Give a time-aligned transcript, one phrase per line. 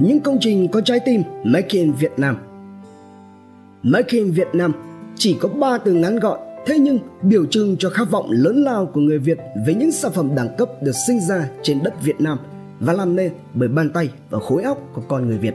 [0.00, 2.36] những công trình có trái tim Make in Việt Nam.
[3.82, 4.72] Make in Việt Nam
[5.16, 8.86] chỉ có 3 từ ngắn gọn thế nhưng biểu trưng cho khát vọng lớn lao
[8.86, 12.20] của người Việt với những sản phẩm đẳng cấp được sinh ra trên đất Việt
[12.20, 12.38] Nam
[12.80, 15.54] và làm nên bởi bàn tay và khối óc của con người Việt.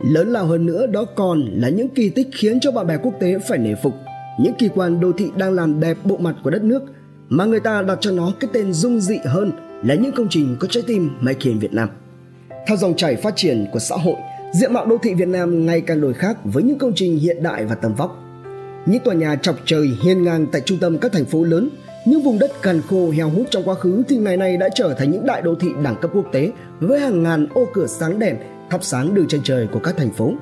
[0.00, 3.14] Lớn lao hơn nữa đó còn là những kỳ tích khiến cho bạn bè quốc
[3.20, 3.94] tế phải nể phục,
[4.40, 6.82] những kỳ quan đô thị đang làm đẹp bộ mặt của đất nước
[7.28, 9.52] mà người ta đặt cho nó cái tên dung dị hơn
[9.82, 11.88] là những công trình có trái tim Make in Việt Nam.
[12.66, 14.16] Theo dòng chảy phát triển của xã hội,
[14.52, 17.42] diện mạo đô thị Việt Nam ngày càng đổi khác với những công trình hiện
[17.42, 18.16] đại và tầm vóc.
[18.86, 21.68] Những tòa nhà chọc trời hiên ngang tại trung tâm các thành phố lớn,
[22.06, 24.94] những vùng đất cằn khô heo hút trong quá khứ thì ngày nay đã trở
[24.98, 28.18] thành những đại đô thị đẳng cấp quốc tế với hàng ngàn ô cửa sáng
[28.18, 28.36] đèn
[28.70, 30.32] thắp sáng đường chân trời của các thành phố.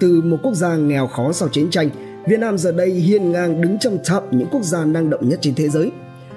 [0.00, 1.88] Từ một quốc gia nghèo khó sau chiến tranh,
[2.26, 5.38] Việt Nam giờ đây hiên ngang đứng trong top những quốc gia năng động nhất
[5.42, 5.92] trên thế giới.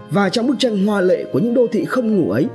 [0.10, 2.48] Và trong bức tranh hoa lệ của những đô thị không ngủ ấy,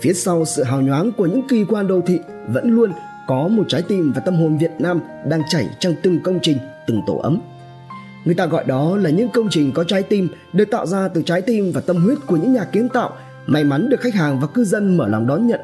[0.00, 2.92] phía sau sự hào nhoáng của những kỳ quan đô thị vẫn luôn
[3.26, 6.58] có một trái tim và tâm hồn Việt Nam đang chảy trong từng công trình,
[6.86, 7.40] từng tổ ấm.
[8.24, 11.22] Người ta gọi đó là những công trình có trái tim được tạo ra từ
[11.22, 13.12] trái tim và tâm huyết của những nhà kiến tạo,
[13.46, 15.60] may mắn được khách hàng và cư dân mở lòng đón nhận.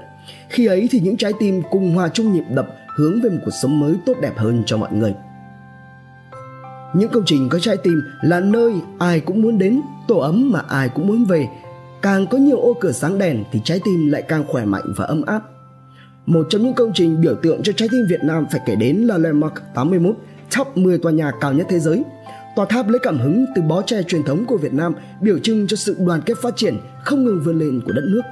[0.49, 3.51] Khi ấy thì những trái tim cùng hòa chung nhịp đập hướng về một cuộc
[3.63, 5.15] sống mới tốt đẹp hơn cho mọi người.
[6.95, 10.61] Những công trình có trái tim là nơi ai cũng muốn đến, tổ ấm mà
[10.69, 11.49] ai cũng muốn về.
[12.03, 15.05] Càng có nhiều ô cửa sáng đèn thì trái tim lại càng khỏe mạnh và
[15.05, 15.43] ấm áp.
[16.27, 18.97] Một trong những công trình biểu tượng cho trái tim Việt Nam phải kể đến
[18.97, 20.17] là Landmark 81,
[20.57, 22.03] top 10 tòa nhà cao nhất thế giới.
[22.57, 25.67] Tòa tháp lấy cảm hứng từ bó tre truyền thống của Việt Nam, biểu trưng
[25.67, 28.23] cho sự đoàn kết phát triển không ngừng vươn lên của đất nước.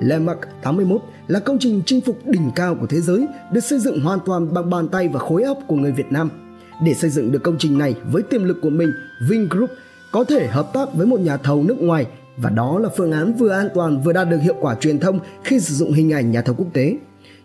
[0.00, 4.00] Landmark 81 là công trình chinh phục đỉnh cao của thế giới, được xây dựng
[4.00, 6.30] hoàn toàn bằng bàn tay và khối óc của người Việt Nam–
[6.80, 8.92] để xây dựng được công trình này với tiềm lực của mình,
[9.28, 9.70] Vingroup
[10.12, 12.06] có thể hợp tác với một nhà thầu nước ngoài
[12.42, 15.20] và đó là phương án vừa an toàn vừa đạt được hiệu quả truyền thông
[15.44, 16.96] khi sử dụng hình ảnh nhà thầu quốc tế.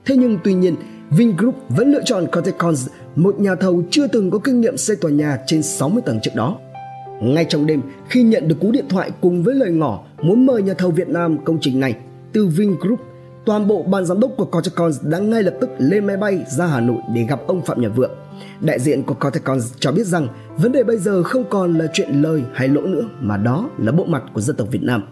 [0.06, 0.76] Thế nhưng tuy nhiên,
[1.10, 5.12] Vingroup vẫn lựa chọn Cortecons, một nhà thầu chưa từng có kinh nghiệm xây tòa
[5.12, 6.60] nhà trên 60 tầng trước đó.
[7.22, 10.62] Ngay trong đêm, khi nhận được cú điện thoại cùng với lời ngỏ muốn mời
[10.62, 11.96] nhà thầu Việt Nam công trình này
[12.34, 13.00] từ Vingroup,
[13.46, 16.66] toàn bộ ban giám đốc của Corticons đã ngay lập tức lên máy bay ra
[16.66, 18.12] Hà Nội để gặp ông Phạm Nhật Vượng.
[18.62, 20.28] Đại diện của Corticons cho biết rằng
[20.58, 23.92] vấn đề bây giờ không còn là chuyện lời hay lỗ nữa, mà đó là
[23.92, 25.04] bộ mặt của dân tộc Việt Nam.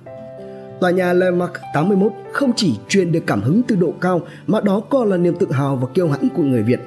[0.80, 4.80] Tòa nhà Landmark 81 không chỉ truyền được cảm hứng từ độ cao, mà đó
[4.90, 6.80] còn là niềm tự hào và kiêu hãnh của người Việt.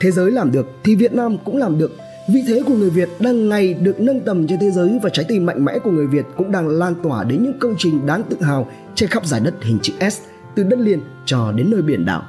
[0.00, 1.92] Thế giới làm được thì Việt Nam cũng làm được.
[2.28, 5.24] Vị thế của người Việt đang ngày được nâng tầm trên thế giới và trái
[5.28, 8.22] tim mạnh mẽ của người Việt cũng đang lan tỏa đến những công trình đáng
[8.30, 10.20] tự hào trên khắp giải đất hình chữ S
[10.56, 12.22] từ đất liền cho đến nơi biển đảo.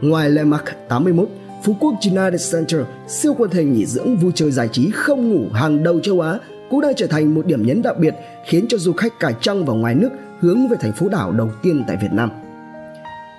[0.00, 1.28] Ngoài Landmark 81,
[1.64, 5.46] Phú Quốc United Center, siêu quần thể nghỉ dưỡng vui chơi giải trí không ngủ
[5.52, 6.38] hàng đầu châu Á,
[6.70, 8.14] cũng đang trở thành một điểm nhấn đặc biệt
[8.46, 11.50] khiến cho du khách cả trong và ngoài nước hướng về thành phố đảo đầu
[11.62, 12.30] tiên tại Việt Nam.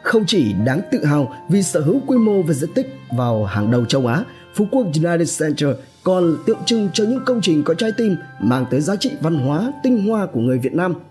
[0.04, 3.72] Không chỉ đáng tự hào vì sở hữu quy mô và diện tích vào hàng
[3.72, 4.24] đầu châu Á,
[4.56, 5.70] Phú Quốc United Center
[6.04, 9.36] còn tượng trưng cho những công trình có trái tim mang tới giá trị văn
[9.36, 10.94] hóa, tinh hoa của người Việt Nam–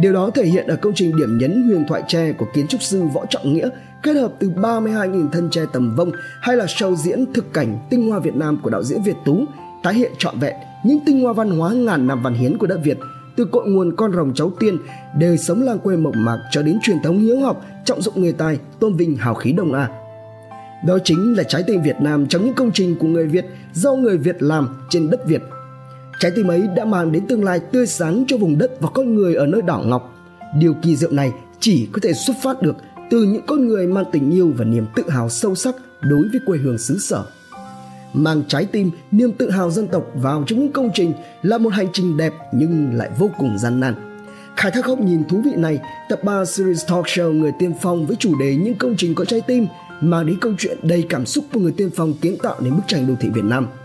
[0.00, 2.82] Điều đó thể hiện ở công trình điểm nhấn huyền thoại tre của kiến trúc
[2.82, 3.68] sư Võ Trọng Nghĩa,
[4.02, 6.10] kết hợp từ 32.000 thân tre tầm vông
[6.40, 9.44] hay là show diễn thực cảnh tinh hoa Việt Nam của đạo diễn Việt Tú,
[9.82, 10.54] tái hiện trọn vẹn
[10.84, 12.98] những tinh hoa văn hóa ngàn năm văn hiến của đất Việt,
[13.36, 14.78] từ cội nguồn con rồng cháu tiên,
[15.18, 18.32] đời sống làng quê mộc mạc cho đến truyền thống hiếu học, trọng dụng người
[18.32, 19.88] tài, tôn vinh hào khí đông a.
[20.86, 23.92] Đó chính là trái tim Việt Nam trong những công trình của người Việt do
[23.92, 25.42] người Việt làm trên đất Việt.
[26.22, 29.14] Trái tim ấy đã mang đến tương lai tươi sáng cho vùng đất và con
[29.14, 30.14] người ở nơi đảo Ngọc.
[30.58, 32.76] Điều kỳ diệu này chỉ có thể xuất phát được
[33.10, 36.40] từ những con người mang tình yêu và niềm tự hào sâu sắc đối với
[36.46, 37.24] quê hương xứ sở.
[38.12, 41.12] Mang trái tim, niềm tự hào dân tộc vào trong những công trình
[41.42, 43.94] là một hành trình đẹp nhưng lại vô cùng gian nan.
[44.56, 48.06] Khai thác góc nhìn thú vị này, tập 3 series talk show Người tiên phong
[48.06, 49.66] với chủ đề những công trình có trái tim
[50.00, 52.82] mang đến câu chuyện đầy cảm xúc của người tiên phong kiến tạo nên bức
[52.86, 53.66] tranh đô thị Việt Nam–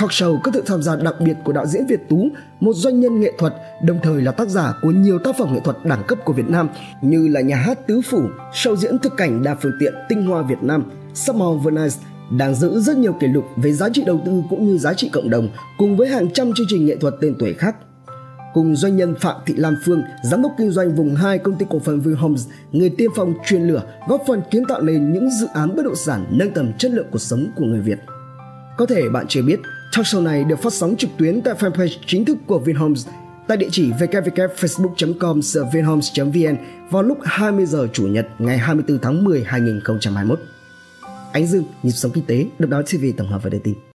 [0.00, 2.28] Talk show có sự tham gia đặc biệt của đạo diễn Việt Tú,
[2.60, 5.60] một doanh nhân nghệ thuật, đồng thời là tác giả của nhiều tác phẩm nghệ
[5.64, 6.68] thuật đẳng cấp của Việt Nam
[7.02, 8.22] như là nhà hát Tứ Phủ,
[8.52, 10.84] show diễn thực cảnh đa phương tiện tinh hoa Việt Nam,
[11.14, 11.96] Summer Venice
[12.38, 15.10] đang giữ rất nhiều kỷ lục về giá trị đầu tư cũng như giá trị
[15.12, 15.48] cộng đồng
[15.78, 17.76] cùng với hàng trăm chương trình nghệ thuật tên tuổi khác.
[18.54, 21.66] Cùng doanh nhân Phạm Thị Lam Phương, giám đốc kinh doanh vùng 2 công ty
[21.70, 25.46] cổ phần Vinhomes, người tiên phong truyền lửa góp phần kiến tạo nên những dự
[25.54, 27.98] án bất động sản nâng tầm chất lượng cuộc sống của người Việt.
[28.76, 29.60] Có thể bạn chưa biết,
[29.96, 33.08] Talk show này được phát sóng trực tuyến tại fanpage chính thức của Vinhomes
[33.46, 35.40] tại địa chỉ www.facebook.com
[35.72, 36.56] vinhomes.vn
[36.90, 40.40] vào lúc 20 giờ Chủ nhật ngày 24 tháng 10 2021.
[41.32, 43.74] Ánh Dương, nhịp sống kinh tế, được báo TV tổng hợp và đưa tin.